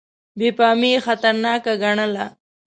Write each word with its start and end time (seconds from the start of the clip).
بې 0.37 0.49
پامي 0.57 0.89
یې 0.93 0.99
خطرناکه 1.05 1.73
ګڼله. 1.81 2.25